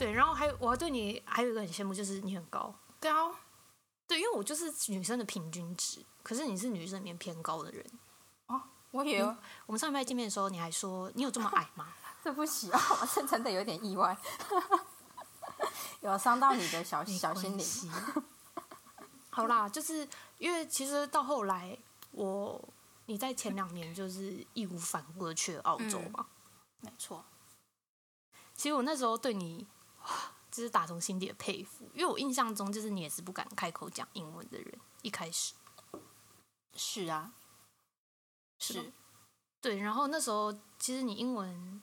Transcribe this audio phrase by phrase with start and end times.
[0.00, 2.74] 对，然后还有我还对你还有一个很羡慕，就是你很高。
[2.98, 3.34] 高，
[4.06, 7.84] 对，因为我就是女生的平均值，可是你是女生里面偏高的人。
[8.46, 9.26] 哦，我也有，
[9.66, 11.92] 我们上礼拜见面的时候，你还说你有这么矮吗？
[12.24, 14.16] 对不起啊，我是真的有点意外，
[16.00, 17.66] 有伤到你的小 小心灵。
[19.28, 21.76] 好啦，就是因为其实到后来，
[22.12, 22.58] 我
[23.04, 26.24] 你在前两年就是义无反顾的去了澳洲嘛，
[26.80, 27.22] 没错。
[28.54, 29.66] 其实我那时候对你，
[30.50, 35.54] 就是打从心底的佩服，因为我印象中就是你也是不敢开口讲英文的人，一开始。
[36.74, 37.32] 是啊，
[38.58, 38.92] 是，
[39.60, 39.78] 对。
[39.78, 41.82] 然后那时候其实你英文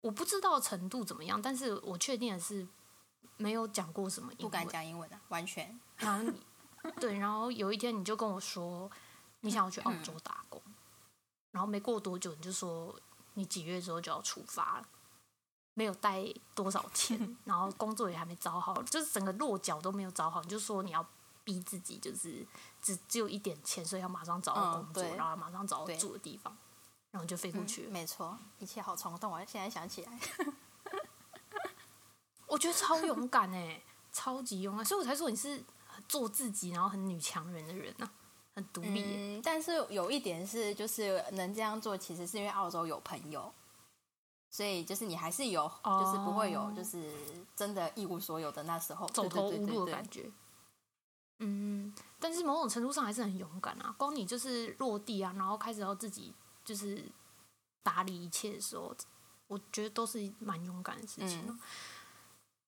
[0.00, 2.66] 我不知道程度怎么样，但是我确定的是
[3.36, 5.78] 没有讲过什么英文，不敢讲英文的，完全。
[5.96, 6.46] 然后你
[7.00, 8.90] 对，然后有一天你就跟我说
[9.40, 10.60] 你想要去澳洲打工，
[11.50, 12.98] 然后没过多久你就说
[13.34, 14.88] 你几月之后就要出发了。
[15.74, 20.40] 没有带多少钱，然后工作也还没找好，就是整个落脚都没有找好。
[20.40, 21.04] 你就说你要
[21.42, 22.46] 逼自己，就是
[22.80, 26.56] 只只有一点钱，所以要马上找到工作，然后马上找到住的地方，
[27.10, 27.88] 然后就飞过去。
[27.88, 30.18] 没错，一切好冲动我现在想起来，
[32.46, 35.60] 我觉得超勇敢哎，超级勇敢，所以我才说你是
[36.08, 38.08] 做自己，然后很女强人的人啊，
[38.54, 39.02] 很独立。
[39.04, 43.52] 嗯，但是有一点是，就是能这样做，其实是因为澳洲有朋友。
[44.54, 47.12] 所以就是你还是有，就是不会有，就是
[47.56, 50.30] 真的一无所有的那时候走投无路的感觉。
[51.40, 53.92] 嗯，但是某种程度上还是很勇敢啊！
[53.98, 56.32] 光你就是落地啊，然后开始要自己
[56.64, 57.04] 就是
[57.82, 58.94] 打理一切的时候，
[59.48, 61.58] 我觉得都是蛮勇敢的事情。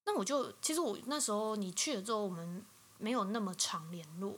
[0.07, 2.67] 那我就其实我那时候你去了之后，我们
[2.98, 4.34] 没有那么常联络，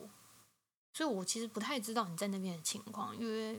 [0.93, 3.59] 所以我其实不太知道你在那边的情况，因为。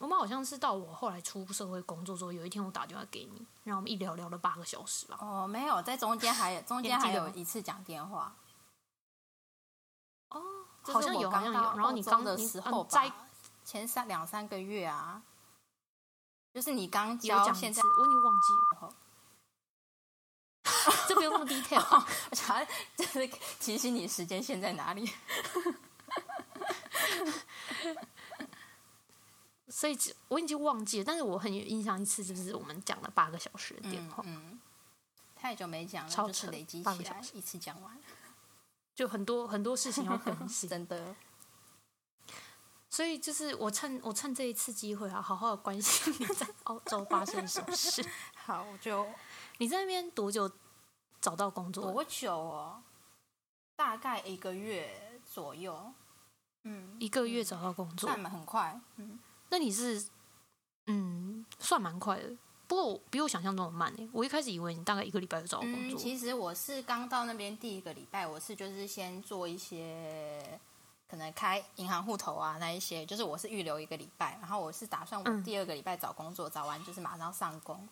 [0.00, 5.18] 我们好像是到我后来出社会工作之后，有一天我打电话给你，然后我们一聊聊了八个小时吧。
[5.20, 8.34] 哦，没有，在中间还有中间 还有一次讲电话。
[10.30, 10.40] 哦，
[10.82, 11.60] 好像有，好像有。
[11.60, 13.02] 然后你刚的时候吧，
[13.64, 15.20] 前三两三个月啊，
[16.54, 18.94] 就是你刚交，现在我已经忘记了。
[21.08, 21.80] 这不用那么 detail，
[22.30, 23.26] 我想就是
[23.58, 25.10] 提醒你时间线在哪里。
[29.70, 29.96] 所以
[30.28, 34.58] 我已经忘记了，但是我很有印象一次，就是我们讲了八个小时的电话，嗯，
[35.36, 37.98] 太久没讲了，就是累积起来一次讲完，
[38.94, 41.14] 就很多很多事情要更新， 真的。
[42.90, 48.02] 所以就是我趁我趁这一次机会啊，好好的关心你在澳洲发生什么事。
[48.34, 49.06] 好，就
[49.58, 50.50] 你在那边多久
[51.20, 51.92] 找到工作？
[51.92, 52.82] 多久哦？
[53.76, 55.92] 大概一个月左右。
[56.64, 58.80] 嗯，一个月找到工作，算很快。
[58.96, 59.18] 嗯。
[59.50, 60.08] 那你是，
[60.86, 62.36] 嗯，算蛮快的，
[62.66, 64.08] 不过比我想象中的慢诶。
[64.12, 65.98] 我一开始以为你大概一个礼拜就找到工作。
[65.98, 70.60] 其实我是刚到那边第一个礼拜，我是就是先做一些
[71.08, 77.88] 可能开银行户头啊那一些，就是我是预留一个礼拜，然后我是打算我第二个礼拜找工作，找完就是马上上工。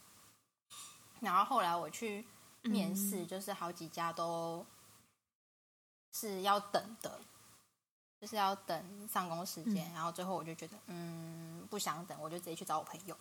[1.20, 2.26] 然后后来我去
[2.62, 4.64] 面试，就是好几家都
[6.12, 7.18] 是要等的。
[8.20, 13.16] 就是要等上工时间，然后最后我就觉得，嗯，不想等，我就直接去找我朋友。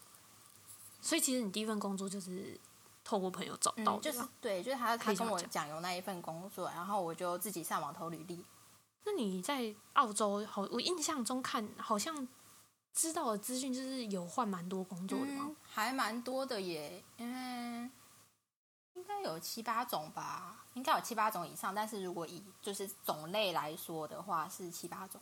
[1.02, 2.60] 所以其实你第一份工作就是
[3.04, 8.44] 透过朋友找到的，就是对，就是他他跟我讲有那一份工作，然后我就自己上网投履历。
[9.04, 12.28] 那你在澳洲，好，我印象中看好像
[12.94, 15.52] 知道的资讯就是有换蛮多工作的吗？
[15.64, 17.90] 还蛮多的耶，因为。
[19.06, 21.74] 应该有七八种吧，应该有七八种以上。
[21.74, 25.22] 但是如果以就是种类来说的话，是七八种。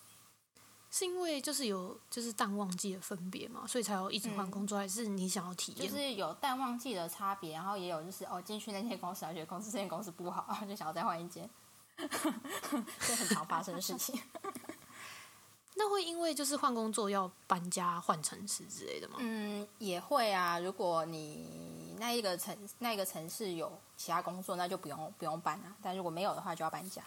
[0.90, 5.90] 是因为就是有就是淡旺季的分别嘛，所以才要一直换工作，还是你想要体验？
[5.92, 11.50] 就是有淡旺季的差别，然后也有就是哦进去那间公司，而且公司这间公司不好， 就想要再换一间，
[11.98, 14.18] 这很常发生的事情。
[15.76, 19.16] 那会因为就是换工作要搬家换城市之类的吗？
[19.18, 20.60] 嗯，也会啊。
[20.60, 21.73] 如果你
[22.04, 25.74] 那一个城那一个城市有其他工作，那就不用不用搬了。
[25.82, 27.02] 但如果没有的话，就要搬家。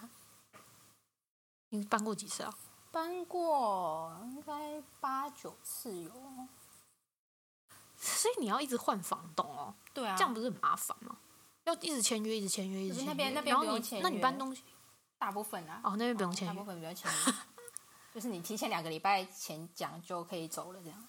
[1.69, 2.51] 你搬过几次啊？
[2.91, 6.11] 搬过应该八九次有。
[7.95, 9.71] 所以你要一直换房东哦？
[9.93, 11.15] 对啊，这样不是很麻烦吗？
[11.65, 13.11] 要一直签约，一直签约，一直签约。
[13.11, 14.03] 那边那边不用签约。
[14.03, 14.63] 那你搬东西？
[15.19, 15.79] 大部分啊。
[15.83, 16.53] 哦，那边不用签约。
[16.55, 17.33] 大部分不用签约。
[18.15, 21.07] 就是你提前两个礼拜前讲就可以走了，这样。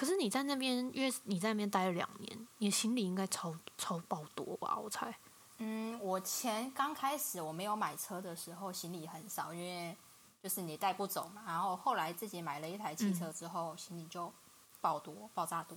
[0.00, 4.78] 可是你在那边，因为你在那边待了两年，你行李应该超超爆多吧？
[4.82, 5.14] 我猜。
[5.58, 9.94] 嗯，我前刚开始我没有买车的时候，行李很少，因为
[10.42, 11.42] 就是你带不走嘛。
[11.46, 14.32] 然后后来自己买了一台汽车之后，行李就
[14.80, 15.76] 爆多，爆炸多。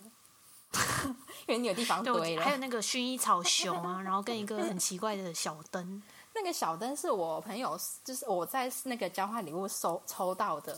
[1.47, 2.45] 因为你有地方堆了。
[2.45, 6.01] 还有那个薰衣草熊啊，然后跟一个很奇怪的小灯。
[6.33, 10.71] 那个小灯是我朋友，就是我在那个交换礼物收抽到的，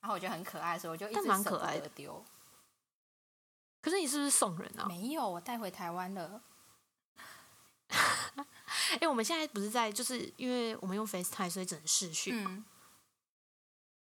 [0.00, 2.24] 然后我觉得很可爱，所以我就一直舍不可爱的得丢。
[3.84, 4.86] 可是你是不是送人啊？
[4.88, 6.40] 没有，我带回台湾了。
[8.98, 12.42] 哎、我们现在不是在，就是因为我们用 FaceTime，所以只能视讯。
[12.46, 12.64] 嗯，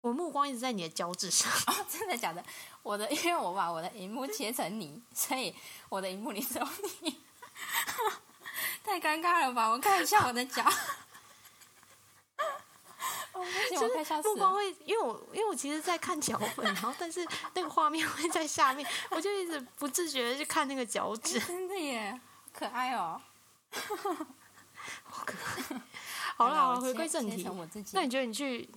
[0.01, 1.51] 我目光一直在你的脚趾上。
[1.67, 2.43] 哦，真的假的？
[2.81, 5.55] 我的，因为我把我的荧幕切成你， 所以
[5.89, 6.67] 我的荧幕里只有
[7.01, 7.21] 你，
[8.83, 9.69] 太尴尬了吧？
[9.69, 10.63] 我看一下我的脚。
[13.37, 21.39] 目光会，因为我因为我其实，在看脚本，然后但是那个画面会在下面，我就一直不自觉的去看那个脚趾。
[21.39, 22.19] 真的耶，
[22.51, 23.21] 好可爱哦。
[25.03, 25.81] 好可爱
[26.37, 27.89] 好啦回切切归正题。
[27.93, 28.69] 那你觉得你去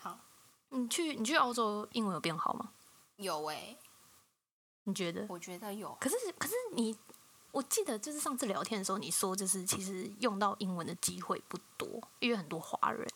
[0.00, 0.18] 好
[0.70, 2.70] 你去你去澳洲英文有变好吗？
[3.16, 3.76] 有哎，
[4.84, 5.24] 你觉得？
[5.28, 5.96] 我觉得有。
[6.00, 6.96] 可是可是你，
[7.52, 13.08] 我记得就是上次聊天的时候，你说就是其实用到英文的机会不多，因为很多华人。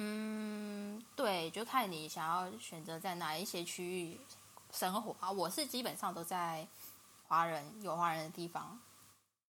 [0.00, 4.20] 嗯，对，就看你想要选择在哪一些区域
[4.72, 5.30] 生活啊。
[5.30, 6.66] 我是基本上都在
[7.26, 8.80] 华人有华人的地方，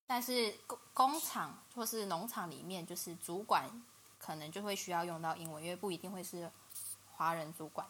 [0.07, 3.69] 但是工工厂或是农场里面，就是主管
[4.17, 6.51] 可能就会需要用到英文，因为不一定会是
[7.13, 7.87] 华人主管。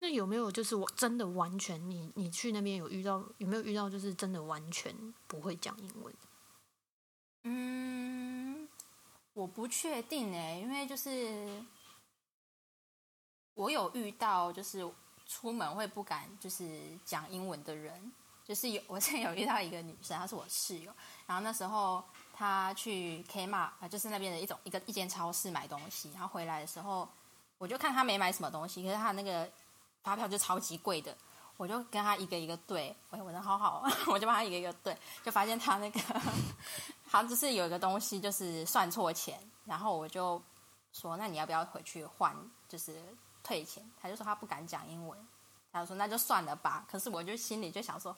[0.00, 4.94] 那有没有就是我真的完全你你去那边有遇到有没有遇到就是真的完全
[5.26, 6.14] 不会讲英文？
[7.44, 8.27] 嗯，
[9.38, 11.62] 我不确定哎，因为就是
[13.54, 14.84] 我有遇到，就是
[15.28, 18.12] 出门会不敢就是讲英文的人，
[18.44, 20.92] 就是有我之前有遇到一个女生，她是我室友，
[21.24, 22.02] 然后那时候
[22.32, 27.08] 她去 Kmart 啊，就是那边的一种一个一间超市买东西，然后回来的时候，
[27.58, 29.48] 我就看她没买什么东西，可是她那个
[30.02, 31.16] 发票就超级贵的。
[31.58, 36.00] 我就跟他一个一个对，我我人好好，我就帮他一个一个对，就发现他那个
[37.04, 40.40] 好像就是有一个东西就是算错钱，然后我就
[40.92, 42.32] 说那你要不要回去换，
[42.68, 43.02] 就是
[43.42, 43.84] 退钱？
[44.00, 45.18] 他就说他不敢讲英文，
[45.72, 46.86] 他就说那就算了吧。
[46.88, 48.16] 可是我就心里就想说，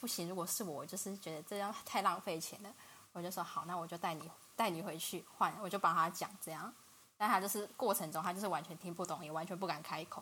[0.00, 2.70] 不行，如果是，我就是觉得这样太浪费钱了。
[3.12, 6.74] 我就说好，那我就带你带你回去换，我就帮他讲这样。
[7.16, 10.20] 但他就是过程中，他就是完全听不懂，也完全不敢开口。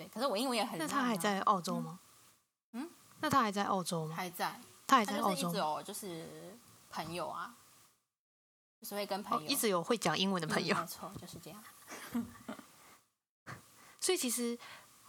[0.00, 0.90] 对，可是我英文也很烂、啊。
[0.90, 2.00] 那他还在澳洲吗？
[2.72, 2.88] 嗯，
[3.20, 4.16] 那他还在澳洲吗？
[4.16, 6.58] 还在，他还在澳洲就是一直有就是
[6.90, 7.54] 朋友啊，
[8.80, 11.62] 就是会跟朋友、哦一直有会讲英文的朋友，嗯没错，就是这样。
[14.00, 14.58] 所以其实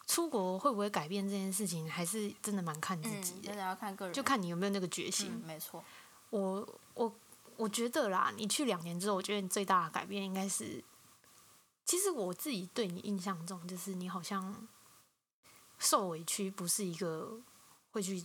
[0.07, 5.31] 出国会不会改变这件事情，还是真的蛮看自己嗯，的，真的要看个人，就看你有没有那个决心。
[5.33, 5.81] 嗯，没错。
[6.31, 7.15] 我我
[7.55, 10.83] 我觉得啦，你去两年之后，我觉得你最大的改变应该是，
[11.85, 14.67] 其实我自己对你印象中，就是你好像
[15.81, 17.37] 受委屈，不是一个
[17.91, 18.23] 会去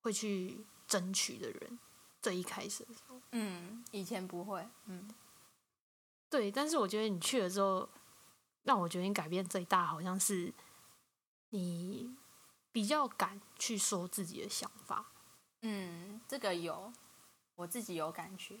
[0.00, 1.78] 会去争取的人。
[2.20, 5.08] 最一开始的时候，嗯，以前不会，嗯
[6.28, 7.88] 对，但是我觉得你去了之后，
[8.64, 10.52] 让我觉得你改变最大，好像是
[11.50, 12.12] 你
[12.72, 15.12] 比较敢去说自己的想法。
[15.62, 16.92] 嗯，这个有，
[17.54, 18.58] 我自己有感觉。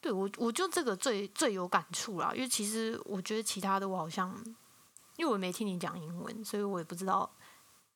[0.00, 4.34] 对我，我就这个最最有感触啦，因为其实我觉得其他的我好像，
[5.18, 7.28] 因为我没听你讲英文，所以我也不知道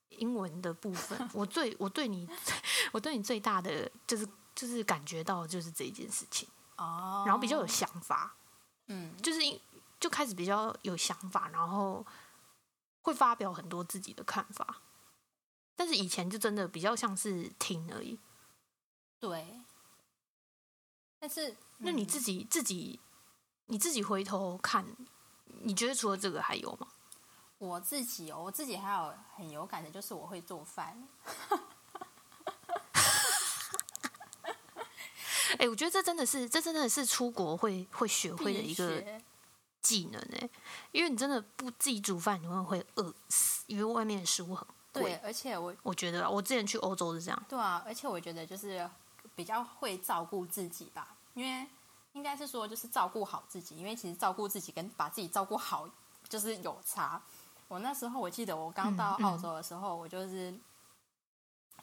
[0.09, 1.17] 英文的部分。
[1.33, 2.29] 我最我对你，
[2.93, 8.35] 我对你最大的就是就是感觉到就是这一件事情，哦，然后比较有想法，
[8.89, 9.59] 嗯就是因
[10.01, 12.05] 就开始比较有想法，然后
[13.03, 14.83] 会发表很多自己的看法。
[15.77, 18.19] 但是以前就真的比较像是听而已。
[19.21, 19.63] 对。
[21.21, 22.99] 但是，那你嗯自己自己
[23.67, 24.85] 你自己回头看，
[25.63, 26.89] 你觉得除了这个还有吗？
[27.63, 31.01] 我自己哦，我自己还有很有感的，就是我会做饭。
[35.59, 39.01] 哎、我觉得这真的是，这真的是出国会会学会的一个
[39.81, 40.51] 技能哎、
[40.91, 45.21] 因为你真的不自己煮饭，你会会饿死，因为外面的食物很对，贵。
[45.23, 48.91] 而且我我觉得啊我之前去欧洲是这样，对啊，而且我觉得就是
[49.37, 51.65] 比较会照顾自己吧，因为
[52.15, 55.89] 应该是说就是照顾好自己，因为其实照顾自己跟把自己照顾好
[56.29, 57.23] 就是有差。
[57.73, 60.53] 我那时候我记得我刚到澳洲的时候，我就是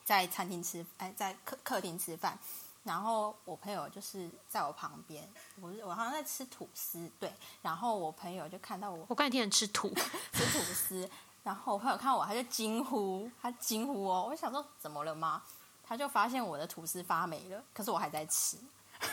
[0.03, 2.37] 在餐厅吃，哎，在客客厅吃饭，
[2.83, 5.27] 然后我朋友就是在我旁边，
[5.59, 9.89] 我我好像在吃吐司，对，然后我朋友就看到我我刚才听人吃土，
[10.31, 11.09] 吃吐司，
[11.41, 15.41] 然后我朋友看我，他就惊呼，他惊呼哦，我想说怎么了吗？
[15.83, 18.59] 他就发现我的吐司发霉了，可是我还在吃，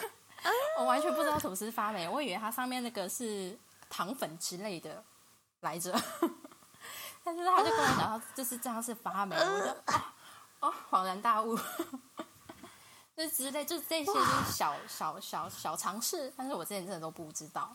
[0.79, 5.03] 我完全不知道吐司发霉，我以为它上面那个是糖粉之类的
[5.61, 5.99] 来着，
[7.27, 10.03] 但是他就跟我讲到，就是这样是发霉，我就哦
[10.61, 11.59] 哦恍然大悟，
[13.17, 17.75] 那之类，就这些就是小小小小尝试，但是我之前真的都不知道。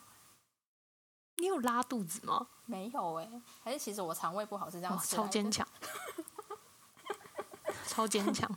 [1.36, 2.46] 你有拉肚子吗？
[2.64, 3.28] 没有哎、
[3.62, 5.68] 还是其实我肠胃不好是这样哦，吃来的超坚强，
[7.86, 8.50] 超坚强，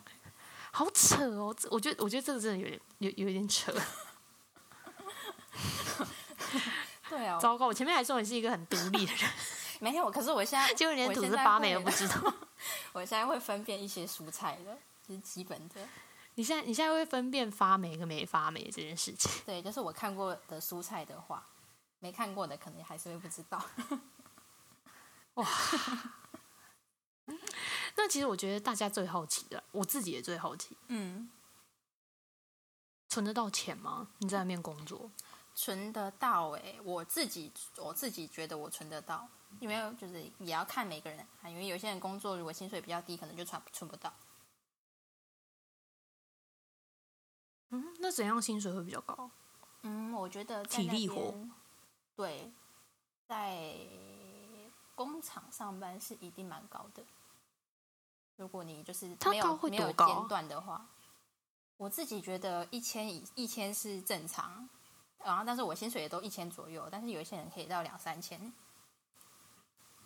[0.72, 1.54] 好扯哦！
[1.58, 3.74] 这我觉得，我觉得这个真的有点有有一点扯。
[7.10, 9.30] 对啊， 糟糕，我前面还说你是一个很独立的人，
[9.82, 12.34] 没有，可是我现在 结果连吐我现在司发霉都不知道。
[12.94, 14.78] 我现在会分辨一些蔬菜的，
[15.08, 15.76] 就是基本的。
[16.36, 19.32] 你现在你现在会分辨发霉跟没发霉这件事情。
[19.46, 21.46] 对，就是我看过的蔬菜的话，
[22.00, 23.62] 没看过的可能还是会不知道。
[25.36, 25.48] 哇
[27.98, 31.30] 那其实我觉得大家最好奇的，我自己也最好奇，嗯，
[33.10, 34.10] 存得到钱吗？
[34.20, 35.10] 你在外面工作，
[35.56, 39.28] 存得到哎、我自己我自己觉得我存得到，
[39.60, 44.14] 因为就是也要看每个人，啊因为有些人工作如果薪水比较低，可能就存存不到。
[47.70, 49.32] 嗯，那怎样薪水会比较高？
[49.84, 51.34] 嗯，我觉得体力活，
[52.16, 52.52] 对，
[53.28, 53.76] 在
[54.94, 57.04] 工厂上班是一定蛮高的。
[58.36, 60.86] 如果你就是没有没有间断的话，
[61.78, 64.68] 我自己觉得一千以一千是正常，
[65.26, 68.54] 然后但是我薪水也都一千左右，但是有一些人可以到两三千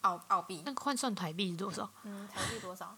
[0.02, 0.64] 澳澳币。
[0.66, 1.92] 那换算台币是多少？
[2.04, 2.98] 嗯，台币多少？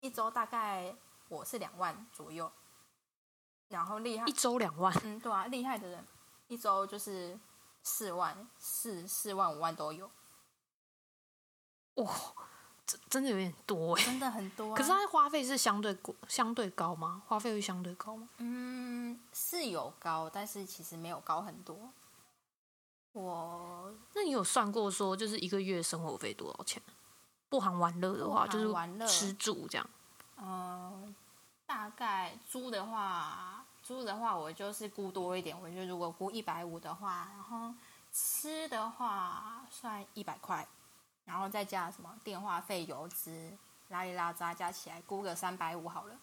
[0.00, 0.92] 一周大概
[1.28, 2.50] 我是两万左右，
[3.68, 6.04] 然后厉害一周两万，嗯，对啊，厉害的人
[6.48, 7.38] 一周就是
[7.84, 10.10] 四万、四四万、五万都有，
[11.94, 12.51] 哇、这
[13.08, 14.04] 真的有点多哎。
[14.04, 14.76] 真的很多、啊。
[14.76, 17.22] 可是它花费是相对高相对高吗？
[17.26, 18.28] 花费会相对高吗？
[18.38, 21.76] 嗯，是有高，但是其实没有高很多。
[23.12, 26.82] 我那你有算过说，就是一个月生活费多少钱？
[27.48, 29.86] 不含玩乐的话，就是玩乐吃住这样。
[30.38, 31.14] 嗯，
[31.66, 37.74] 大概租的话，租的话我就是估多一点，我就如果估一百五的话，然后
[38.10, 40.66] 吃的话算一百块，
[41.24, 43.52] 然后再加什么电话费、油资、
[43.88, 46.14] 拉里拉扎加起来估个三百五好了。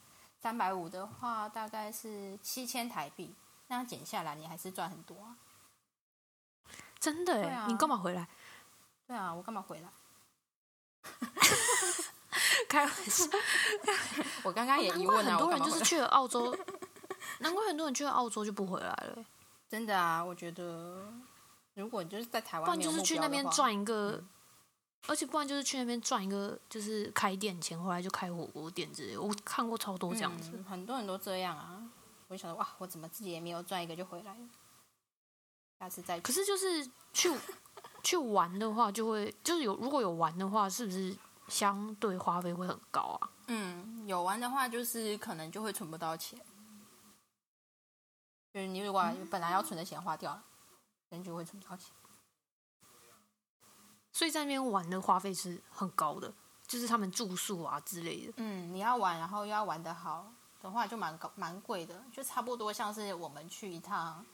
[0.42, 3.36] 三百五的话大概是七千台币，
[3.68, 5.36] 那样减下来你还是赚很多啊。
[7.00, 8.28] 真的哎、啊你干嘛回来？
[9.08, 9.90] 对啊，我干嘛回来？
[12.68, 13.26] 开玩笑，
[14.44, 16.56] 我刚刚也难疑问啊，很多人就是去了澳洲，
[17.40, 19.26] 难怪很多人去了澳洲就不回来了欸、
[19.68, 21.12] 真的啊，我觉得
[21.74, 24.24] 如果你就是在台不然就是去那边赚一个，
[25.08, 29.18] 而且不然就是去那边赚一个，就是开店钱，回来就开火锅店之类。
[29.18, 31.82] 我看过超多这样子，嗯，很多人都这样啊。
[32.28, 34.50] 我就想说，哇，我怎么自己也没有赚一个就回来了？
[35.80, 36.20] 下次再。
[36.20, 37.36] 可是就是去
[38.04, 41.16] 去玩的话，就会就是有如果有玩的话，是不是
[41.48, 43.30] 相对花费会很高啊？
[43.48, 46.40] 嗯，有玩的话，就是可能就会存不到钱。
[48.54, 50.44] 就是你如果嗯本来要存的钱花掉了，
[51.10, 51.92] 可能就会存不到钱。
[54.20, 56.30] 所以在那边玩的花费是很高的，
[56.68, 58.34] 就是他们住宿啊之类的。
[58.36, 60.30] 嗯，你要玩，然后又要玩得好
[60.62, 64.26] 的话，就蛮高蛮贵的，就差不多像是我们去一趟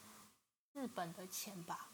[0.72, 1.88] 日本的钱吧。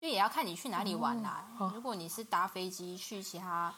[0.00, 1.48] 就也要看你去哪里玩啦。
[1.72, 3.72] 如果你是搭飞机去其他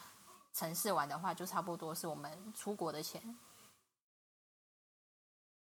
[0.51, 3.37] 城市玩的话，就差不多是我们出国的钱。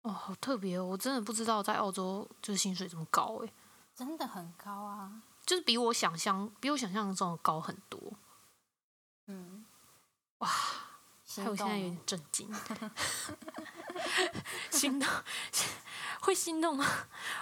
[0.02, 0.84] 哦，好特别哦！
[0.84, 3.52] 我真的不知道在澳洲就是薪水这么高诶，
[3.92, 5.20] 真的很高啊。
[5.46, 8.00] 就是比我想象比我想象中的高很多。
[9.26, 9.64] 嗯，
[10.38, 10.50] 哇，
[11.24, 12.48] 心害我现在有点震惊，
[14.70, 15.08] 心动，
[16.20, 16.86] 会心动吗？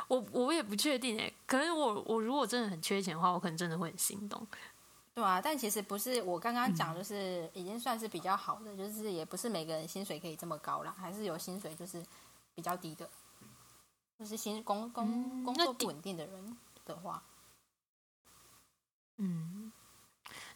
[0.08, 4.46] 我我也不确定诶，可是我我如果真的很缺钱的话，我可能真的会很心动。
[5.14, 12.02] 对啊，但其实不是我刚刚嗯讲，就是已经算是比较好的，就是也不是每个人薪水可以这么高啦，还是有薪水就是
[12.54, 13.08] 比较低的，
[14.18, 16.56] 就是薪工工、工作不稳定的人
[16.86, 17.22] 的话，
[19.16, 19.72] 嗯，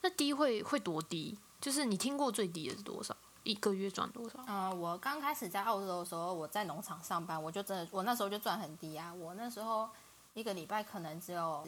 [0.03, 1.39] 那低会会多低？
[1.61, 3.17] 就是你听过最低的是多少？
[3.43, 4.45] 一个月赚多少？
[4.49, 9.89] 嗯、我刚开始在澳洲的时候，我在农场上班，我就真的，我那时候就赚很低啊，我那时候
[10.35, 11.67] 一个礼拜可能只有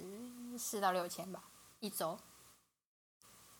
[0.59, 1.45] 四到六千吧，
[1.79, 2.19] 一周，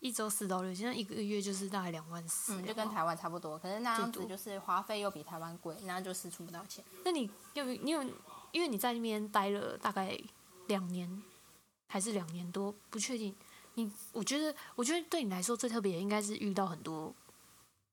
[0.01, 6.85] 一周四到六，现在一个月就是大概两万四、嗯，就跟台湾差不多，可是那样子就是花费又比台湾贵，那就是出不到钱。
[7.05, 8.03] 那你有你有，
[8.51, 10.19] 因为你在那边待了大概
[10.67, 11.23] 两年，
[11.89, 13.35] 还是两年多，不确定。
[13.75, 17.13] 你我觉得，我觉得对你来说最特别的应该是遇到很多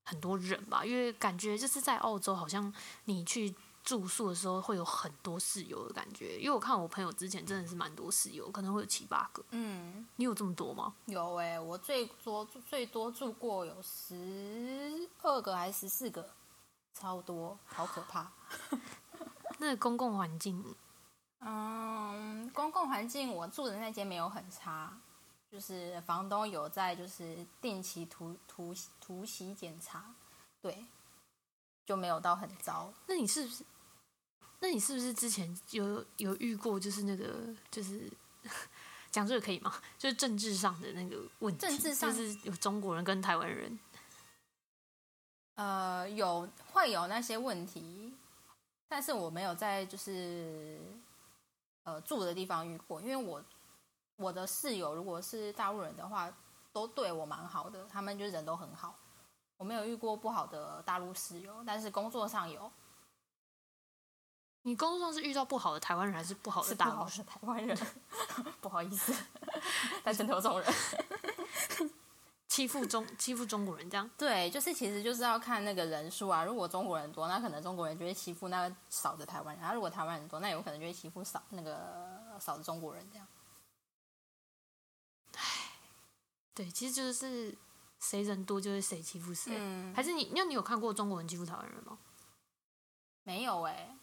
[0.05, 2.71] 很多人吧，因为感觉就是在澳洲，好像
[3.05, 9.43] 你去住宿的时候会有很多室友的感觉，因为我看我朋友之前真的是蛮多室友，可能会有七八个。
[9.51, 10.95] 嗯，你有这么多吗？
[11.05, 16.27] 有哎、我最多最多住过有十二个还是十四个，
[16.95, 18.31] 超多，好可怕。
[19.59, 20.63] 那公共环境，
[21.39, 24.97] 嗯，公共环境我住的那间没有很差，
[25.51, 30.13] 就是房东有在就是定期突突突袭检查，
[30.61, 30.85] 对，
[31.85, 32.91] 就没有到很糟。
[33.07, 33.63] 那你是不是？
[34.59, 38.09] 那你是不是之前有有遇过，就是那个就是
[39.11, 39.71] 讲这个可以吗？
[39.97, 43.77] 就是政治上的那个问题，政治上就是有中国人跟台湾人，
[45.55, 48.15] 呃，有会有那些问题，
[48.87, 50.79] 但是我没有在就是
[51.85, 53.43] 呃住的地方遇过，因为我
[54.17, 56.31] 我的室友如果是大陆人的话，
[56.73, 58.93] 都对我蛮好的，他们就人都很好，
[59.57, 62.71] 我没有遇过不好的大陆室友，但是工作上有
[64.63, 67.07] 你工作上是遇到不好的台湾人，还是不好的大陆？
[67.07, 67.77] 是不好的台湾人，
[68.59, 69.13] 不好意思，
[70.03, 70.73] 但真的有这种人。
[72.55, 74.09] 欺负中欺负中国人这样？
[74.17, 76.45] 对，就是其实就是要看那个人数啊。
[76.45, 83.27] 如果中国人多，那可能中国人就会欺负那个少的台湾人；然后如果台湾人多，那有可能就会欺负少那个少的中国人这样。
[86.53, 87.53] 对，其实就是
[87.99, 89.51] 谁人多就是谁欺负谁。
[89.57, 91.97] 嗯，还是你，那你有看过中国人欺负台湾人吗？
[93.23, 93.97] 没有哎、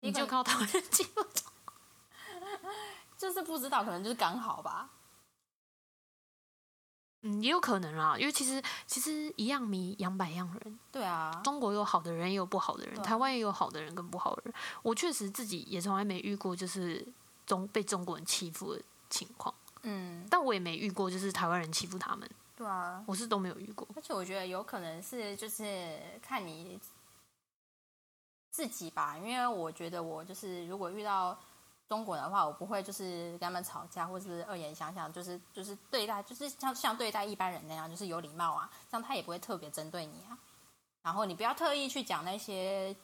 [0.00, 1.50] 你就看到台湾人欺负中
[3.16, 4.90] 就是不知道，可能就是刚好吧。
[7.26, 14.54] 嗯，也有可能啦，因为其实其实一样米养百样人，对啊，中国有好的人，也有不好的人，啊台湾也有好的人跟不好的人。
[14.82, 17.02] 我确实自己也从来没遇过就是
[17.46, 19.54] 中被中国人欺负的情况，
[19.84, 23.02] 嗯，但我也没遇过就是台湾人欺负他们，对啊。
[23.06, 23.88] 我是都没有遇过。
[23.96, 26.78] 而且我觉得有可能是就是看你
[28.50, 31.38] 自己吧，因为我觉得我就是如果遇到
[31.88, 40.38] 中国人的话，我不会就是跟他们吵架，或是恶言相向，就是就是对待就是像像对待一般人那样，就是有礼貌啊，这样他也不会特别针对你啊。
[41.02, 42.96] 然后你不要特意去讲那些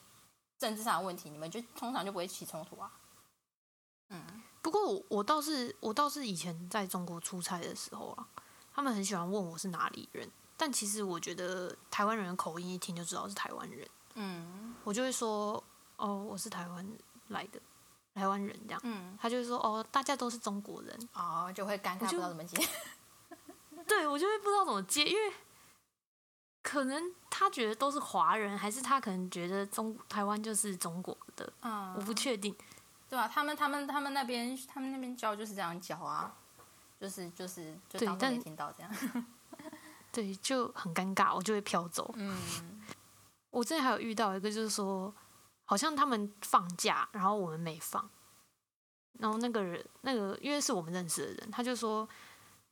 [0.59, 2.91] 政治上的问题，你们就通常就不会起冲突啊。
[4.09, 8.27] 嗯，不过我我倒是我倒是以前在中国出差的时候啊，
[8.73, 15.63] 他们很喜欢问我是哪里人，但其实我觉得台湾人的口音一听就知道是台湾人，嗯我就会说
[15.97, 16.93] 哦我是台湾
[17.29, 17.61] 来的
[18.15, 22.57] 台湾人这样，嗯，他就会说哦大家都是中国人，哦，就会尴尬，不知道怎么接。
[23.87, 25.33] 对我就会不知道怎么接，因为
[26.63, 32.55] 可能他觉得都是华人，还是他可能觉得中台湾就是中国的，嗯，我不确定。
[33.09, 36.33] 对啊，他们他们他们那边他们那边教就是这样教啊，
[37.01, 39.27] 就是就是就当做没听到这样。
[40.13, 42.13] 对，就很尴尬，我就会飘走。
[42.17, 42.81] 嗯
[43.51, 45.13] 我之前还有遇到一个，就是说，
[45.71, 48.11] 好像他们放假，然后我们没放，
[49.21, 52.09] 然后那个人，那个因为是我们认识的人，他就说，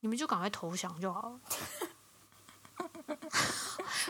[0.01, 1.41] 你们就赶快投降就好了。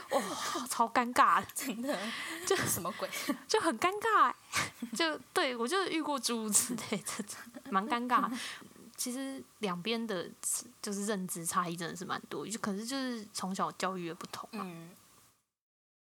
[0.08, 1.98] 哇、超尴尬的，真的
[2.46, 3.06] 就什么鬼？
[3.46, 4.34] 就很尴尬欸，
[4.96, 8.34] 就对我就遇过诸如此类的，蛮尴尬。
[8.96, 10.26] 其实两边的，
[10.80, 14.64] 就是认知差异真的是蛮多，就可是就是从小教育的不同嘛。
[14.64, 14.88] 嗯，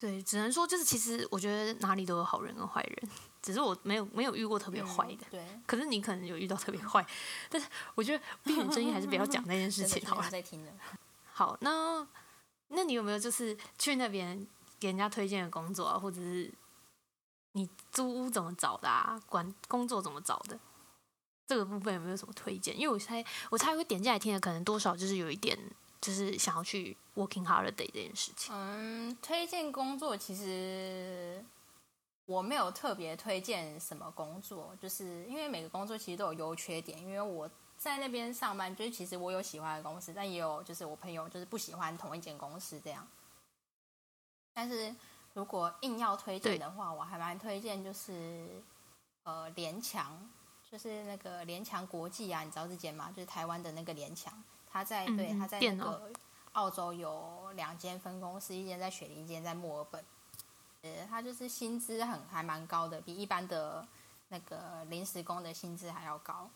[0.06, 3.10] 对，只能说就是其实我觉得哪里都有好人跟坏人，
[3.42, 5.26] 只是我没有没有遇过特别坏的。
[5.32, 7.04] 嗯对，可是你可能有遇到特别坏，
[7.50, 10.30] 但是我觉得避免争议还是不要讲那件事 情好了。
[10.30, 10.72] 在听的。
[11.34, 12.08] 好，那
[12.68, 14.46] 那你有没有就是去那边
[14.80, 16.54] 给人家推荐的工作啊，或者是
[17.54, 20.60] 你租屋怎么找的啊，管工作怎么找的？
[21.48, 22.80] 这个部分有没有什么推荐？
[22.80, 25.58] 因为我猜我猜会点进来听的，可能多少就是有一点
[26.02, 28.54] 就是想要去 working holiday 这件事情。
[28.56, 31.44] 嗯，推荐工作其实
[32.26, 37.00] 我没有特别推荐什么工作，就是因为每个工作其实都有优缺点。
[37.02, 43.08] 因为我在那边上班，就是其实我有喜欢的公司，但也有就是我朋友就是不喜欢同一间公司这样。
[44.54, 44.96] 但是
[45.34, 48.64] 如果硬要推荐的话，我还蛮推荐就是
[49.24, 50.18] 呃联强，
[50.72, 53.12] 就是那个联强国际啊，你知道这间吗？
[53.16, 54.34] 就是台湾的那个联强，
[54.76, 56.12] 他在对嗯他在那个
[56.52, 60.04] 澳洲有两间分公司，一间在雪梨，一间在墨尔本。
[60.82, 63.88] 呃，他就是薪资很还蛮高的，比一般的
[64.28, 66.50] 那个临时工的薪资还要高。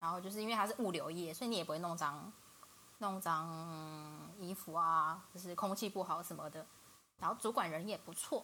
[0.00, 2.32] 然后就是因为他是物流业，所以你也不会弄脏
[2.96, 3.46] 弄脏
[4.40, 6.64] 衣服啊，就是空气不好什么的。
[7.18, 8.42] 然后主管人也不错，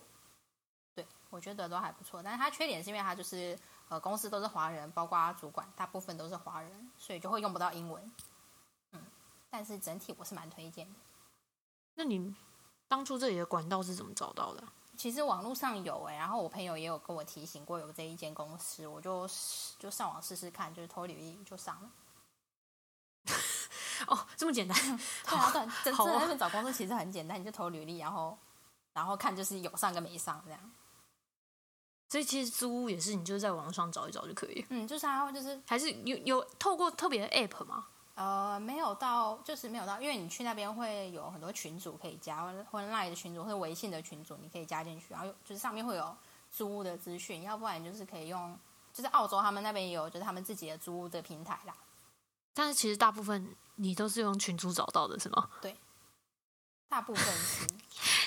[0.95, 2.23] 对我觉得都还不错。
[2.23, 3.59] 但是他缺点是因为他就是
[3.89, 8.13] 呃公司都是华人，包括主管大部分都是华人，所以就会用不到英文。
[9.51, 10.95] 嗯，但是整体我是蛮推荐的。
[11.95, 12.35] 那你
[12.89, 14.73] 当初这里的管道是怎么找到的啊？
[14.97, 19.29] 其实网络上有哎、然后我朋友也有跟我提醒过有这一间公司，我就
[19.79, 21.91] 就上网试试看，就是投履历就上了。
[24.07, 24.77] 哦，这么简单，
[25.29, 28.39] 对啊，对，真好啊真的那边找工作其实很简单，你就投履历，然后
[28.93, 30.73] 然后看就是有上跟没上这样。
[32.09, 37.87] 所以其实租屋也是你就是在网上找一找就可以，嗯，就是还会就是还是有有透过特别的 app 吗？
[38.14, 46.16] 呃没有到，就是没有到，因为你去那边会有很多群组可以加，或者或者 Line 的群组或者微信的群组，你可以加进去，然后就是上面会有
[46.51, 48.59] 租屋的资讯，要不然就是可以用，
[48.92, 51.75] 就是澳洲他们那边也有就是他们自己的租屋的平台啦。
[52.53, 55.49] 但是其实大部分你都是用群组找到的，是吗？
[55.62, 55.75] 对
[56.88, 57.66] 大部分是，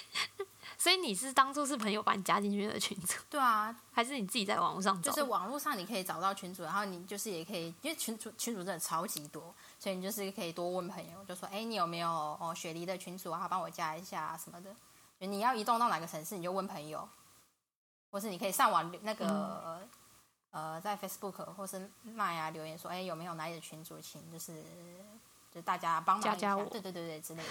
[0.83, 5.13] 所以你是当初是朋友把你加进去的群组， 对啊，还是你自己在网络上找？
[5.13, 14.75] 就是网络上你可以找到群主，然后你就是也可以，因为群主群主真的超级多，所以你就是可以多问朋友，就说，哎，你有没有哦雪梨的群主啊，帮我加一下、什么的。
[15.21, 17.07] 就你要移动到哪个城市，你就问朋友，
[18.11, 19.87] 或是你可以上网那个、
[20.51, 24.61] 呃，在 Facebook 或是 Line 啊留言说，哎，有没有哪里的群主，请就是
[25.49, 26.65] 就大家帮忙一下加加我。
[26.65, 27.49] 对对对对之类的，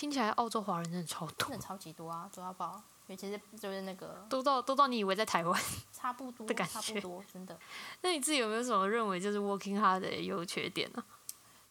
[0.00, 2.82] 听起来澳洲华人真的超多真，的超级多啊，多到爆。
[3.06, 5.62] 尤其是就是那个多到多到你以为在台湾。
[5.92, 7.58] 差不多的感差不觉多，真的
[8.00, 11.04] 那你自己有没有什么认为就是 working hard 的优缺点呢、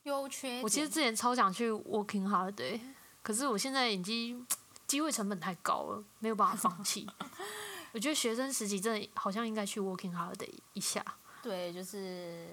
[0.03, 0.61] 优缺点。
[0.61, 2.79] 我其实之前超想去 working hard 的，
[3.23, 4.45] 可是我现在已经
[4.85, 7.09] 机会成本太高了，没有办法放弃。
[7.93, 11.03] 我觉得学生时期真的好像应该去 working hard 的一下。
[11.41, 12.45] 对，就是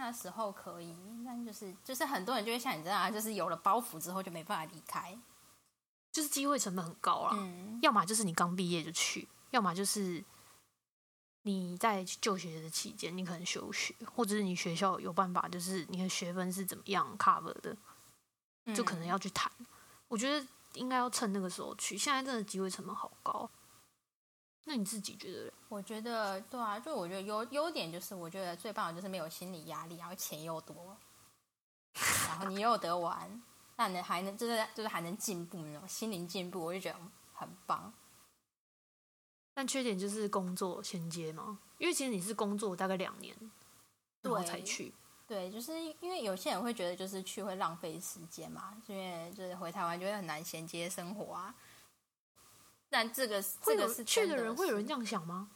[0.00, 5.16] 那时候可以，但就是就是很多人就会像你这样啊，就是有了包袱之后就没办法离开。
[6.10, 10.24] 就是机会成本很高啊，嗯，要么就是你刚毕业就去，要么就是
[11.42, 17.76] 你在就学的期间你可能休学，或者是你学校有办法，就是你的学分是怎么样 cover 的，
[18.74, 19.52] 就可能嗯要去谈。
[20.08, 23.48] 我觉得应该要趁那个时候去，现在真的机会成本好高。
[24.70, 25.52] 那你自己觉得？
[25.68, 30.96] 我觉得对啊，就我觉得优优点就是，我觉得最棒的就是没有心理压力，然后钱又多，
[32.28, 33.42] 然后你又得玩，
[33.74, 36.98] 那你还能就是就是还能进步那种心灵进步，我就觉得
[37.32, 37.92] 很棒。
[39.52, 43.34] 但缺点就是工作衔接嘛，因为其实你是工作大概两年，
[44.22, 44.94] 然后对才去。
[45.26, 51.52] 对，就是因为有些人会觉得就是去会浪费时间嘛，因为就是回台湾就会很难衔接生活啊。
[52.90, 55.48] 但这个会有这个是去的人会有人这样想吗？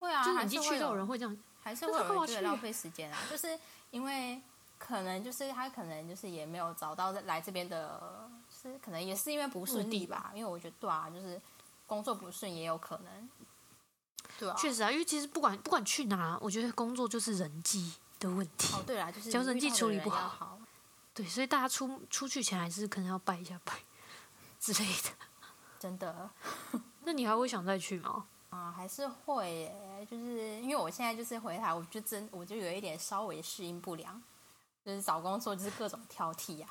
[0.00, 3.58] 会啊，就是你一去还是会有到人会这样，还是那会觉得浪费时间啊，就是
[3.90, 4.40] 因为
[4.78, 11.40] 可能就是他可能就是也没有找到来这边的，是可能也是因为不顺利吧，因为我觉得对啊，就是
[11.86, 13.28] 工作不顺也有可能，
[14.38, 18.74] 对啊，确实啊，因为其实不管不管去哪，我觉得工作就是人际的问题。
[18.74, 20.58] 哦对啦，就是只要人际处理不好，
[21.14, 23.72] 对，所以大家出出去前还是可能要拜一下拜
[24.60, 25.10] 之类的。
[25.84, 26.30] 真的。
[27.04, 28.24] 那你还会想再去吗？
[28.48, 34.22] 啊、还是会耶，就是因为我现在就是回来，我就真我就有一点稍微适应不良，
[34.82, 36.66] 就是找工作就是各种挑剔呀、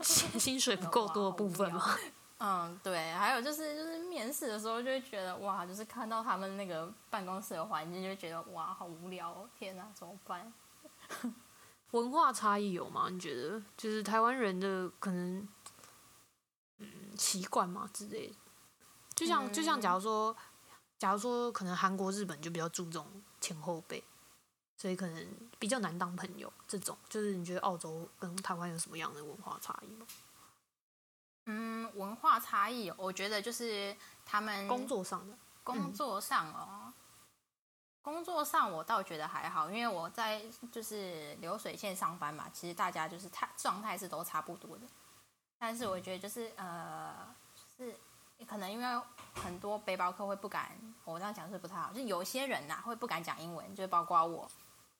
[0.00, 1.94] 薪 薪水不够多的部分吗？
[2.40, 10.50] 嗯，对，还有就是就是面试的时候就会觉得哇，就是看到他们那个办公室的环境，就会觉得哇，好无聊哦，天哪，怎么办？
[11.90, 13.08] 文化差异有吗？
[13.10, 15.48] 你觉得就是台湾人的可能，嗯，
[17.18, 18.34] 习惯嘛之类的。
[19.14, 20.36] 就像、就像假如说，
[20.98, 23.06] 假如说可能韩国、日本就比较注重
[23.40, 24.02] 前后辈，
[24.76, 25.28] 所以可能
[25.58, 26.52] 比较难当朋友。
[26.68, 30.06] 这种就是你觉得澳洲跟台湾有什么样的文化差异吗？
[31.46, 36.92] 嗯，文化差异，我觉得就是他们工作上的，工作上哦，
[38.02, 44.86] 工作上我倒觉得还好，因为我在就是流水线上班嘛，其实大家就是态状态是都差不多的。
[45.58, 47.12] 但是我觉得就是呃，
[47.78, 47.94] 就是
[48.46, 49.02] 可能因为
[49.34, 50.70] 很多背包客会不敢，
[51.04, 54.48] 我这样讲是不太好，就有些人呐、会不敢讲英文，就是包括我，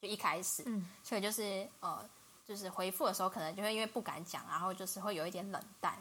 [0.00, 2.04] 就一开始，嗯，所以就是呃，
[2.46, 5.94] 就是回复的时候可能就会因为不敢讲，然后就是会有一点冷淡，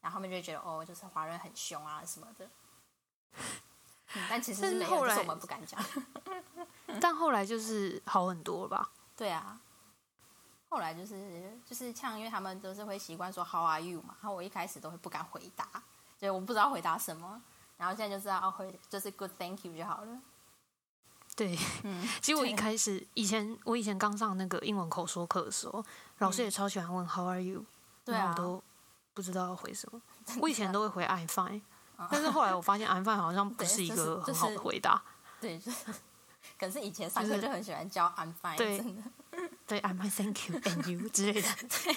[0.00, 2.48] 然后他们就会觉得哦，就是华人很凶啊什么的。
[4.14, 5.84] 嗯，但其实但是没有，是后来就是我们不敢讲。
[7.00, 8.90] 但后来就是好很多了吧？
[9.14, 9.60] 对啊，
[10.68, 15.66] 后来就是就是像因为他们都是会习惯说 How are you 嘛，然后我一开始都会不敢回答，
[16.18, 17.40] 所以我不知道回答什么，
[17.76, 20.20] 然后现在就知道哦回就是 Good Thank you 就好了。
[21.36, 25.84] 对，嗯， 其实我一对开始以前我以前刚上那个英文口说课的时候，
[26.18, 27.64] 老师也超喜欢问 How are you，、
[28.04, 28.62] 对啊然后我，都
[29.14, 30.00] 不知道要回什么。
[30.40, 31.60] 我以前都会回 I'm fine，
[31.96, 35.00] 啊但是后来我发现 I'm fine 好像不是一就是个很好的回答。
[35.40, 35.86] 对，就是，
[36.58, 39.02] 可是以前上就是课就很喜欢教 I'm fine，对真的，
[39.68, 41.48] 对，I'm fine, thank you and you 之类的。
[41.84, 41.96] 对。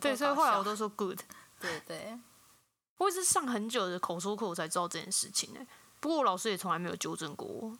[0.00, 1.18] 对，所以后来我都说 good。
[1.58, 2.18] 对对，
[2.98, 5.60] 我也是上很久的口说课我才知道这件事情呢、
[5.98, 7.72] 不过我老师也从来没有纠正过我，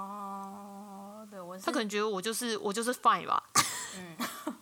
[0.00, 3.42] 哦，对我他可能觉得我就是我就是 fine 吧。
[3.96, 4.16] 嗯。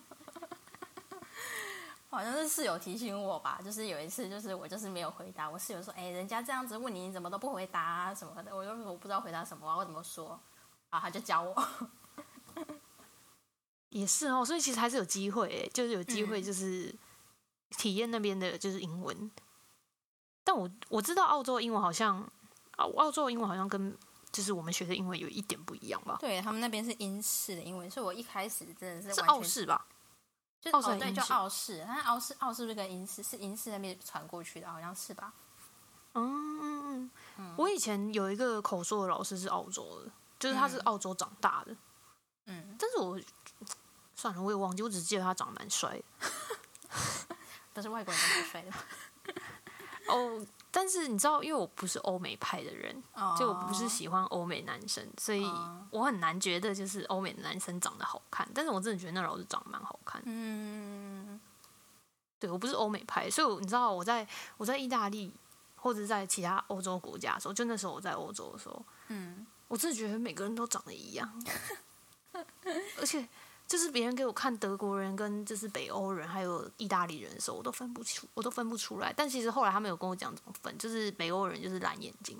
[2.09, 10.39] 好像是室友提醒我吧，就是有一次，就是我就是没有回答，我室友说，哎，人家这样子问你，你怎么都不回答啊什么的，我就我不知道回答什么啊，我怎么说，
[10.89, 11.53] 啊，他就教我，
[13.95, 16.93] 也是哦，所以其实还是有机会诶，就是有机会就是
[17.77, 19.31] 体验那边的就是英文。
[20.43, 22.29] 但我我知道澳洲英文好像，
[22.75, 23.97] 澳澳洲英文好像跟
[24.33, 26.17] 就是我们学的英文有一点不一样吧？
[26.19, 29.87] 对他们那边是英式的英文，所以我一开始真的是是澳式吧？
[30.59, 35.33] 就对，就澳式但是澳式澳式是不是跟英式是英式那边传过去的，好像是吧？
[36.15, 37.55] 嗯嗯嗯。
[37.57, 41.75] 我以前有一个口说的老师是澳洲的，就是他是嗯澳洲长大的，
[42.47, 43.17] 嗯，但是我
[44.25, 46.03] 算了，我也忘记，我只记得他长得蛮帅的。
[47.73, 48.71] 但是外国人都蛮帅的，
[50.11, 58.49] 哦，但是你知道，因为我不是欧美派的人，哦就我不是喜欢欧美男生，所以哦我很难觉得就是欧美的男生长得好看。
[58.51, 60.19] 但是我真的觉得那老师长得蛮好看。
[60.25, 61.39] 嗯，
[62.39, 65.31] 对我不是欧美派，所以我你知道我在我在意大利
[65.75, 71.29] 或者在其他欧洲国家的时候，就那时候我在欧洲的时候，嗯，我真的觉得每个人都长得一样，
[72.97, 73.27] 而且
[73.67, 79.11] 就是别人给我看德国人跟就是北欧人还有意大利人的时候，我都分不出，我都分不出来。
[79.11, 82.39] 但其实后来他们有跟我讲怎么分，就是北欧人就是蓝眼睛，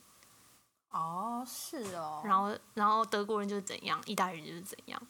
[0.91, 5.01] 哦，是哦，然后然后德国人就是怎样，意大利人就是怎样。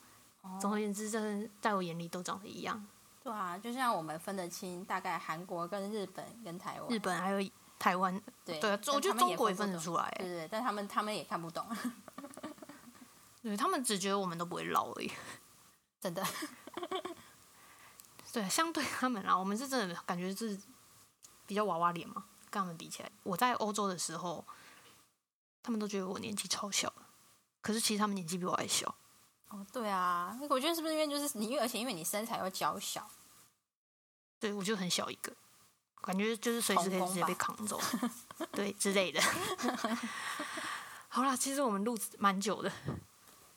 [0.42, 2.86] 哦总而言之，就是在我眼里都长得一样。
[3.22, 10.08] 对啊，就像我们分得清大概韩国跟日本跟台湾，日本还有台湾，对对啊，但我觉得们中国也分得出来。
[10.18, 11.66] 对对，但他们他们也看不懂，
[13.42, 15.10] 对他们只觉得我们都不会老而已。
[16.00, 16.24] 真的，
[18.32, 20.58] 对，相对他们啊，我们是真的感觉是
[21.46, 23.10] 比较娃娃脸嘛，跟他们比起来。
[23.22, 24.44] 我在欧洲的时候，
[25.62, 26.92] 他们都觉得我年纪超小，
[27.60, 28.94] 可是其实他们年纪比我还小。
[29.48, 33.08] 哦，对啊，我觉得是不是因为就是你，因为而且因为你身材又娇小，
[34.38, 35.32] 对我就很小一个，
[36.02, 37.80] 感觉就是随时可以直接被扛走，
[38.52, 39.20] 对之类的。
[41.08, 42.70] 好啦，其实我们录蛮久的，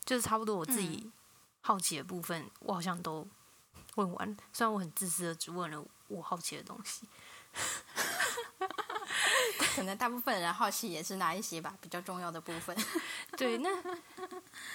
[0.04, 1.10] 就是差不多我自己
[1.60, 3.26] 好奇的部分，我好像都
[3.96, 4.36] 问完了。
[4.52, 7.08] 虽然我很自私的只问了我好奇的东西。
[9.58, 12.76] 可能大部分人好奇也是那一些吧，比较重要的部分。
[13.36, 13.70] 对，那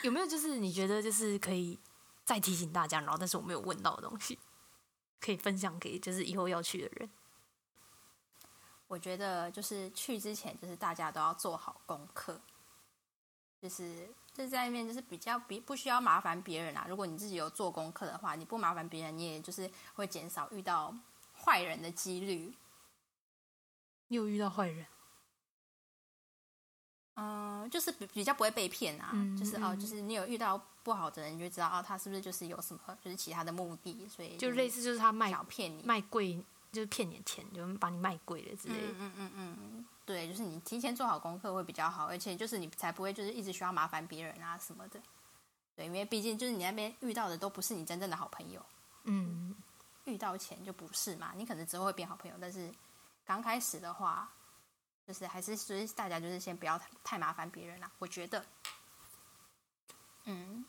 [0.01, 1.77] 有没有就是你觉得就是可以
[2.23, 4.37] 再提醒大家，然后但是我没有问到的东西，
[5.19, 7.09] 可以分享给就是以后要去的人？
[8.87, 12.39] 我觉得就是去之前，就是大家都要做好功课，
[13.61, 16.85] 就是就是在那边就是比较比不需要麻烦别人啊。
[16.87, 20.93] 如果你自己有做功课的话，你不麻烦别人，你也就是会减少遇到
[21.37, 22.53] 坏人的几率。
[24.07, 24.85] 你有遇到坏人？
[27.15, 38.87] 嗯，就是比比较不会被骗啊，嗯就是哦，嗯就是你有遇到不好的人，你就知道哦，他是不是就是有什么就是其他的目的，所以就类似就是他卖想骗你，卖贵，就是骗你的钱，就把你卖贵了之类的。
[38.89, 45.01] 嗯嗯嗯嗯嗯，对，就是你提前做好功课会比较好，而且就是你才不会就是一直需要麻烦别人啊什么的。
[45.75, 48.65] 对，因为毕竟就是你那边遇到的都不是你真正的好朋友，
[49.05, 49.55] 嗯，
[50.05, 52.71] 遇到钱就不是嘛，你可能之后会变好朋友，但是
[53.25, 54.31] 刚开始的话，
[55.07, 58.45] 就是还是就是大家就是先不要太太麻烦别人啦，我觉得。
[60.25, 60.63] 嗯，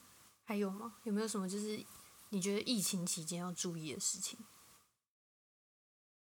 [0.44, 0.94] 还有吗？
[1.05, 1.85] 有没有什么就是
[2.31, 4.38] 你觉得疫情期间要注意的事情？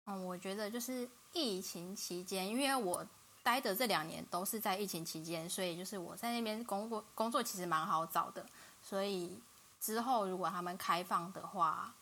[0.06, 3.06] 嗯，我觉得就是疫情期间，因为我
[3.42, 8.44] 待的这两年都是在疫情期间，所以就是我在那边工作工作其实蛮好找的，
[8.82, 9.38] 所以
[9.80, 11.94] 之后如果他们开放的话，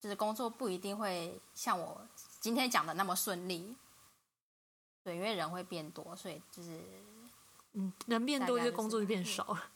[0.00, 2.00] 就是工作不一定会像我
[2.40, 3.74] 今天讲的那么顺利。
[5.02, 6.78] 对，因为人会变多，所以就是
[7.72, 9.70] 嗯，人变多，就工作就变少了，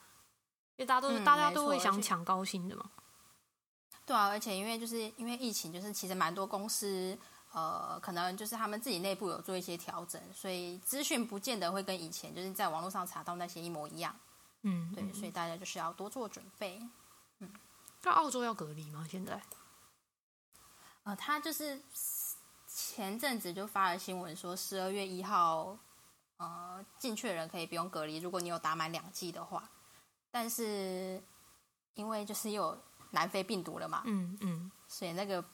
[0.77, 2.91] 因为大家都是、嗯大家都会想抢高薪的嘛。
[4.05, 7.17] 对啊，而且因为就是因为疫情，就是其实蛮多公司
[7.55, 14.15] 呃，可能就是他们自己内部有做一些调整，所以资讯不见得会跟以前就是在网络上查到那些一模一样。
[14.63, 16.83] 嗯，对，嗯所以大家就是要多做准备。
[17.39, 17.49] 嗯
[18.03, 19.07] 那澳洲要隔离吗？
[19.09, 19.41] 现在？
[21.05, 21.81] 呃，他就是
[22.67, 25.79] 前阵子就发了新闻说，十二月一号，
[26.39, 29.71] 呃，进去的人可以不用隔离，如果你有打满两剂的话。
[30.31, 31.23] 但是
[31.95, 32.77] 因为就是有
[33.13, 35.45] 南非病毒了嘛，嗯嗯，所以那个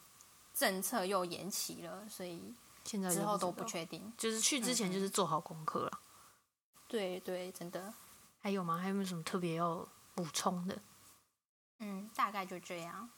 [0.61, 2.53] 政策又延期了，所以
[2.85, 4.13] 现在之后都不确定。
[4.19, 6.01] 就是去之前就是做好功课了。
[6.87, 7.95] 对对，真的，
[8.43, 8.77] 还有吗？
[8.77, 10.79] 还有没有什么特别要补充的？
[11.79, 13.09] 嗯，大概就这样。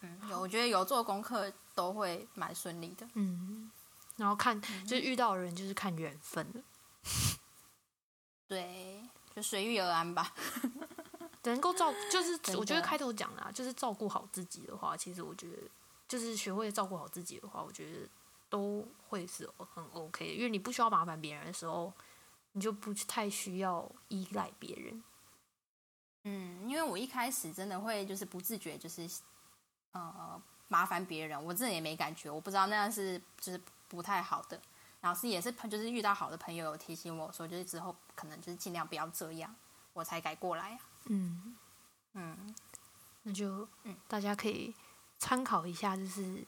[0.00, 3.08] 嗯，有，我觉得有做功课都会蛮顺利的。
[3.14, 3.70] 嗯，
[4.16, 6.62] 然后看就是遇到的人就是看缘分了。
[8.46, 9.02] 对，
[9.34, 10.34] 就随遇而安吧。
[11.44, 15.56] 能够照就是我觉得开头讲的、啊，就是照顾好自己的话，其实我觉得
[16.12, 18.06] 就是学会照顾好自己的话，我觉得
[18.50, 21.90] 都会是很 OK 的，因为你不需要麻烦别人的时候，
[22.52, 25.02] 你就不太需要依赖别人。
[26.24, 29.08] 嗯，因为我一开始真的会就是不自觉就是
[29.92, 34.60] 呃麻烦别人，我自己也没感觉，我不知道那样是就是不太好的。
[35.00, 39.56] 老师也是就是遇到好的朋友有提醒我说，就是之后可能就是尽量不要这样，
[39.94, 40.78] 我才改过来啊。
[41.06, 41.56] 嗯，
[42.12, 42.54] 嗯，
[43.22, 44.74] 那就嗯大家可以
[45.22, 46.44] 参考一下，就是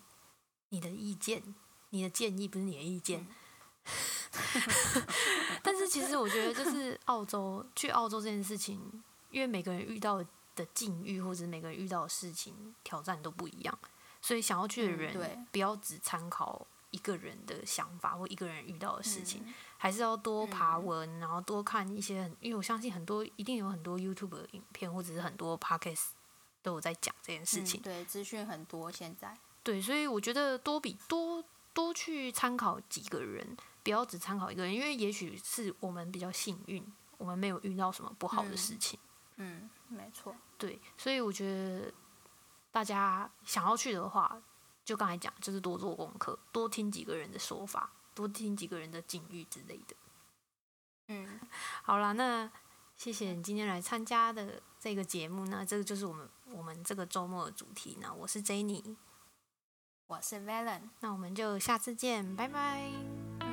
[0.70, 1.40] 你的意见，
[1.90, 3.24] 你的建议不是你的意见。
[5.62, 8.80] 但是其实我觉得，就是澳洲去澳洲这件事情，
[9.30, 10.20] 因为每个人遇到
[10.56, 13.78] 的境遇或者每个人遇到的事情挑战都不一样，
[14.20, 26.06] 所以想要去的人不要只参考一个人的想法或一个人遇到的事情，嗯还是要多爬嗯文，然后多看一些很，因为我相信很多一定有很多 YouTube 的影片或者是很多 Podcast
[26.64, 27.78] 都有在讲这件事情。
[27.80, 29.36] 嗯对，资讯很多现在。
[29.62, 36.84] 对，所以我觉得多比多多去参考几个人，不要只参考一个人，因为也许是我们比较幸运，
[37.18, 38.98] 我们没有遇到什么不好的嗯事情。
[39.36, 40.34] 嗯，没错。
[40.56, 41.92] 对，所以我觉得
[42.72, 44.40] 大家想要去的话，
[44.84, 49.96] 就刚才讲，就是多做功课，多听几个人的说法，多听几个人的境遇之类的。
[51.08, 51.40] 嗯，
[51.82, 52.50] 好啦，那
[52.96, 58.14] 谢谢你今天来参加的这个节目那这个就是我们我们这个周末的主题呢。
[58.14, 58.96] 我是 Jenny，
[60.06, 60.90] 我是 Valen。
[61.00, 63.43] 那我们就下次见，拜拜。